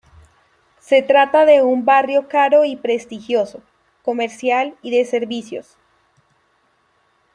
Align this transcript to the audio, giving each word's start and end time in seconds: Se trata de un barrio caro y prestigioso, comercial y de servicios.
Se 0.79 1.03
trata 1.03 1.45
de 1.45 1.61
un 1.61 1.85
barrio 1.85 2.27
caro 2.27 2.65
y 2.65 2.75
prestigioso, 2.75 3.61
comercial 4.01 4.75
y 4.81 4.89
de 4.89 5.05
servicios. 5.05 5.77